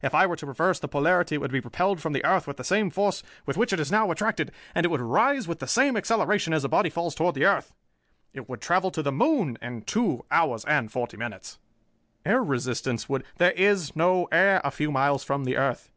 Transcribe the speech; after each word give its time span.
If 0.00 0.14
I 0.14 0.24
were 0.26 0.36
to 0.36 0.46
reverse 0.46 0.78
the 0.80 0.88
polarity, 0.88 1.34
it 1.34 1.38
would 1.42 1.52
be 1.52 1.60
repelled 1.60 2.00
from 2.00 2.14
the 2.14 2.24
earth 2.24 2.46
with 2.46 2.56
the 2.56 2.64
same 2.64 2.88
force 2.88 3.22
with 3.44 3.58
which 3.58 3.74
it 3.74 3.78
is 3.78 3.92
now 3.92 4.10
attracted, 4.10 4.50
and 4.74 4.86
it 4.86 4.88
would 4.88 5.02
rise 5.02 5.46
with 5.46 5.58
the 5.58 5.66
same 5.66 5.98
acceleration 5.98 6.54
as 6.54 6.64
a 6.64 6.68
body 6.70 6.88
falls 6.88 7.14
toward 7.14 7.34
the 7.34 7.44
earth. 7.44 7.74
It 8.32 8.48
would 8.48 8.62
travel 8.62 8.90
to 8.90 9.02
the 9.02 9.12
moon 9.12 9.58
in 9.60 9.82
two 9.82 10.24
hours 10.30 10.64
and 10.64 10.90
forty 10.90 11.18
minutes." 11.18 11.58
"Air 12.24 12.42
resistance 12.42 13.06
would" 13.10 13.22
"There 13.36 13.50
is 13.52 13.94
no 13.94 14.24
air 14.32 14.62
a 14.64 14.70
few 14.70 14.90
miles 14.90 15.22
from 15.24 15.44
the 15.44 15.58
earth. 15.58 15.90